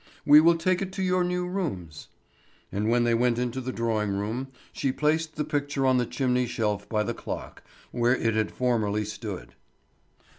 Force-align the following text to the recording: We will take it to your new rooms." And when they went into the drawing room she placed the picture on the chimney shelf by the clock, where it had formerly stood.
We 0.25 0.41
will 0.41 0.57
take 0.57 0.81
it 0.81 0.91
to 0.93 1.03
your 1.03 1.23
new 1.23 1.47
rooms." 1.47 2.07
And 2.71 2.89
when 2.89 3.03
they 3.03 3.13
went 3.13 3.37
into 3.37 3.61
the 3.61 3.71
drawing 3.71 4.09
room 4.09 4.47
she 4.73 4.91
placed 4.91 5.35
the 5.35 5.43
picture 5.43 5.85
on 5.85 5.97
the 5.97 6.07
chimney 6.07 6.47
shelf 6.47 6.89
by 6.89 7.03
the 7.03 7.13
clock, 7.13 7.61
where 7.91 8.15
it 8.15 8.33
had 8.33 8.49
formerly 8.51 9.05
stood. 9.05 9.53